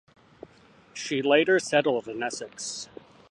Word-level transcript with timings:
She 0.95 1.21
later 1.21 1.59
settled 1.59 2.07
in 2.07 2.23
Essex. 2.23 2.89